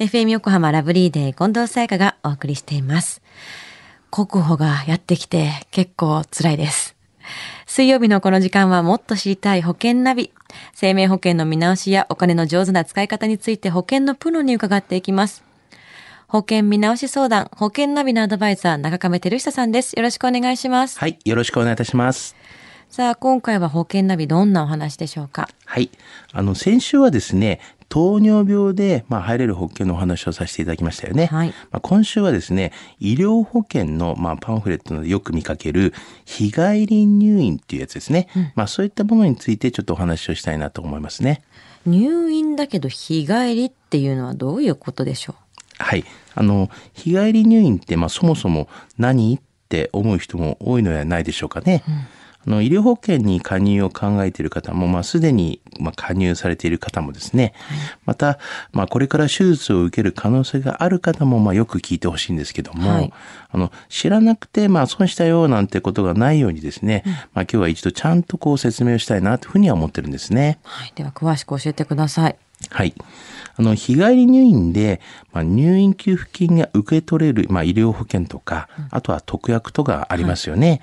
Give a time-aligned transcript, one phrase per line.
[0.00, 3.20] FM 横浜ラブリーデー近藤沙耶香がお送りしています。
[4.10, 6.96] 国保がやってきて結構辛いです。
[7.66, 10.32] 水曜日のこの時間はもっと知りたい保険ナビ。
[10.72, 15.44] 生命保険の見直しやお金の上手な使い方について保険のプロに伺っていきます。
[16.28, 19.92] 保険見直し相談、保険ナビのアドバイザー、中亀照久さんです。
[19.92, 20.98] よろしくお願いします。
[20.98, 22.36] はい、よろしくお願いいたします。
[22.88, 25.50] さあ、今回は保険ナビどんなお話でしょうか？
[25.66, 25.90] はい、
[26.32, 27.60] あの先週はですね、
[27.90, 31.26] 糖尿病でまあ入れる保険のお話をさせていただきましたよね。
[31.26, 35.92] はいまあ、今週はですね、医療保険のまあパンフレットでよく見かける
[36.24, 38.28] 日帰り入院っていうやつですね。
[38.54, 41.42] まあそういったものについてちょっとお話をしたいなと思いますね。
[41.84, 45.34] 入院だけど日帰りっていうのはどういうことでしょ
[45.78, 46.04] はい。
[46.34, 51.82] あの、日帰り入院って、まあ、そもそも何って思う人も多いのではないでしょうかね。
[52.46, 57.52] あの医療保険に加入を考えている方も、まあ、すでに、まあ、加入されている方もですね、
[58.06, 58.38] また、
[58.72, 63.12] まあ、これから手術を受ける可能性がある方も、まあ、よく聞いてほしいんですけども、はい
[63.52, 70.60] あの、知らなくて、まあ、損したよなんてことがないようにですね、まあ、今日は一度ちゃんとこう説明をしたいなというふうには思ってるんですね。
[70.64, 70.92] うはい。
[70.94, 72.36] では詳しく教えてください。
[72.68, 72.94] はい。
[73.56, 75.00] あの、日帰り入院で、
[75.32, 80.80] まあ、入院給付金が受け取れる、まあ、医療保険とか、あとは特約とかありますよね。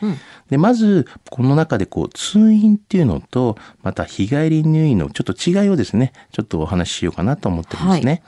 [0.50, 8.22] で、まず、この中で、こう、通院っていうのと、また日帰り入院のちょっと違いをですね、ちょっとお話ししようかなと思ってるんですね。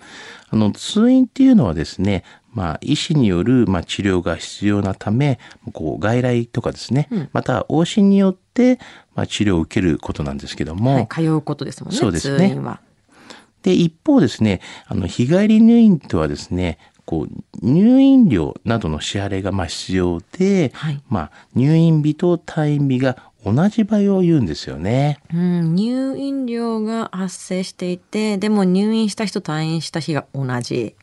[0.50, 5.40] あの、通院っていうのはですね、まあ、医師による、まあ、治療が必要なため、
[5.74, 8.80] こう、外来とかですね、また、往診によって、
[9.14, 11.08] まあ、治療を受けることなんですけども、はい。
[11.08, 12.00] 通うことですもんね。
[12.00, 12.82] そうですね通院は。
[13.64, 25.20] で、一方ですね、あの、日帰り入院とはですね、こう、入院料などの支払いがまあ必要で、はいまあ、入院日と退院日が同じ場合を言うんですよね。
[25.34, 30.96] うん、入院料が発生していて、でも入院した日と退院した日が同じ。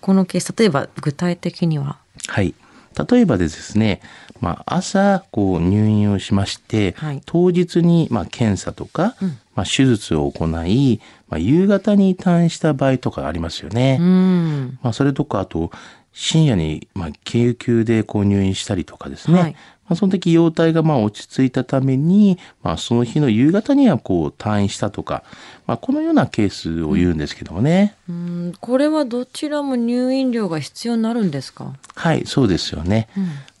[0.00, 1.98] このケース、例えば具体的には？
[2.28, 2.54] はい。
[2.96, 4.00] 例えばですね、
[4.40, 9.16] まあ、朝、こう、入院をしまして、はい当日に、まあ、検査とか、
[9.54, 13.98] まあ、手術を行い、まあ、夕方に退院した場合とかありますよね。
[14.00, 14.78] うん。
[14.82, 15.70] まあ、それとか、あと、
[16.12, 19.40] 深夜に、まあ、救急でこう入院したりとかですね。
[19.40, 19.56] はい
[19.88, 25.22] まあ、その時、容体がまあ落ち着いたために、まあ、その日の夕方にはこう退院したとか、
[25.66, 27.94] まあ、このようなケースを言うんですけどもね。
[28.08, 31.72] うん、これはどちらも入院料が必要になるんですか？
[31.94, 33.08] はい、そうですよね。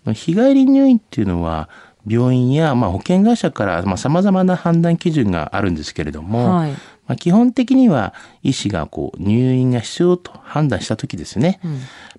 [0.06, 1.68] 日帰り入院っていうのは、
[2.08, 6.74] 病院や、まあ、保険会社から、まあ、様々な判断基準があるんですけれども、はい
[7.06, 11.60] まあ、基本的には医師がこう入院が必要と判断した時ですね。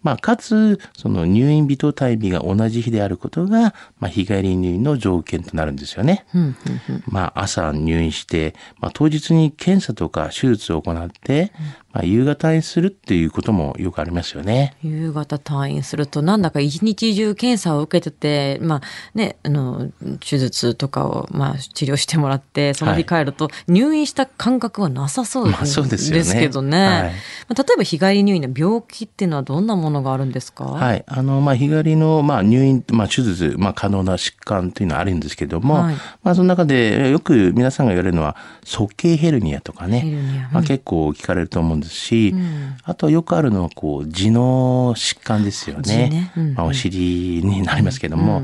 [0.03, 6.25] まあ、かつ、その入院日と退院日が同じ日であることが、まあ、日帰り入院の条件となるんですよね。
[6.33, 6.55] うんうん
[6.89, 11.51] うんまあ、朝入院して、まあ、当日に検査とか手術を行って、
[11.97, 14.75] まあ、夕方退院するっていうこともよくありますよね。
[14.83, 18.81] 夕方退院するとなんだか一日中検査を受けてて、まあ
[19.15, 26.39] ね、あの手術とかを、まあ、治療してもらってその日帰ると入院した感覚はなさそうですよね。
[26.39, 27.13] けどね、はい。
[27.49, 31.03] まあ例えば日帰り入院の病気っていうのはどんなものがあるんですか、はい。
[31.07, 35.95] あの、まあ、日帰りの、まあ、入院、まあ、手術、まあ、可能な疾患というのはあるんですけども、はい。
[36.23, 39.99] まあ、その中で、よく皆さんが言われるのは、鼠径ヘルニアとかね。
[40.01, 40.49] ヘルニア。
[40.51, 42.35] まあ、結構聞かれると思うんですし、
[42.83, 46.31] あとはよくあるのは、こう、痔の疾患ですよ痔ねね。
[46.35, 46.53] うんうん。
[46.55, 48.41] まあ、お尻になりますけども、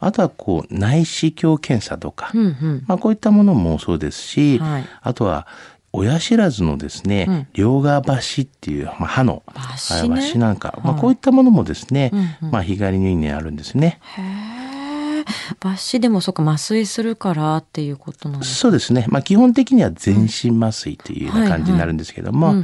[0.00, 2.84] あとは、こう、内視鏡検査とか、うんうん。
[2.86, 4.84] まあ、こういったものもそうですし、はい。
[5.00, 5.46] あとは、
[5.92, 9.42] 親知らずのですね、両側橋っていう、まあ、歯の
[10.02, 10.34] 橋ね。
[10.34, 11.00] なんか、まあ、はい。
[11.02, 12.10] こういったものもですね、
[12.42, 14.00] うんまあ、日帰り入院にあるんですね。
[14.16, 14.22] へ
[14.58, 14.61] え
[15.60, 19.06] 抜歯でもそっか麻酔するからっていうことなんですそうですね。
[19.08, 22.54] まあ、基本的には全身麻酔というような感じになるんですけども、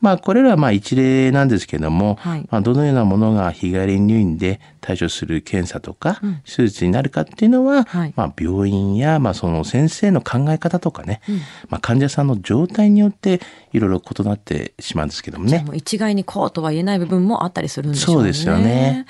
[0.00, 11.22] まあ、これらはまあ一例なんですけども、はいまあ、どのようなものが日帰り入院で対処する検査とか、手術になるかっていうのは、はいまあ、病院や、まあ、その先生の考え方とかね、
[11.68, 13.40] まあ、患者さんの状態によって
[13.72, 15.64] いろいろ異なってしまうんですけどもね。
[15.64, 18.18] も一概にこうとは言えない部分もあったりするんでしょうね。
[18.18, 19.06] そうですよね。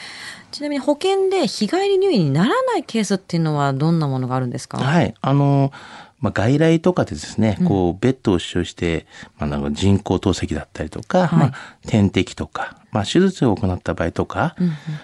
[0.55, 4.79] ちなみに保険で日帰り入院にならないケースっていうのはどんなものがあるんですか？
[4.79, 5.13] はい。
[5.21, 5.73] あの、
[6.21, 9.07] まあ、外来とかでですね、こう、ベッドを使用して、
[9.39, 11.39] まあ、なんか人工透析だったりとか、はい。
[11.39, 11.53] まあ、
[11.87, 14.55] 点滴とか、まあ、手術を行った場合とか、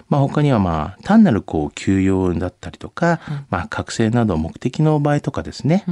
[0.08, 3.20] まあ、他にはまあ、単なるこう、休養だったりとか、
[3.50, 5.84] まあ、覚醒など目的の場合とかですね、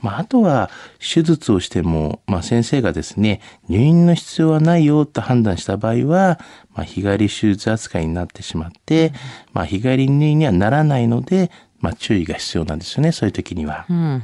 [0.00, 6.40] まあ、あとは、手術をしても、まあ、先生がですね、入院の必要はないよと判断した場合は、
[6.74, 9.12] まあ、日帰り手術扱いになってしまって、
[9.52, 11.50] まあ、日帰り入院にはならないので、
[11.82, 13.84] まあ、注意が必要なんですよね、そういう時には。
[13.90, 14.22] うんうんうん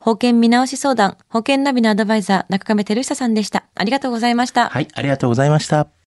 [0.00, 3.64] 保険見直し相談、保険ナビのアドバイザー、中亀照久さんでした。
[3.74, 4.68] ありがとうございました。
[4.68, 6.03] はい、ありがとうございました。